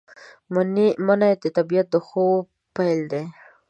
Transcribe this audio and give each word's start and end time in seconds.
منی 0.53 0.87
د 1.43 1.45
طبیعت 1.57 1.87
د 1.93 1.95
خوب 2.07 2.43
پیل 2.75 2.99
دی 3.11 3.23